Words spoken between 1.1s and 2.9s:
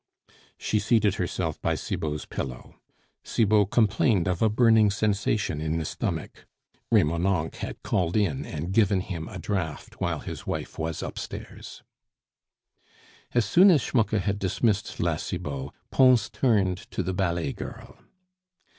herself by Cibot's pillow.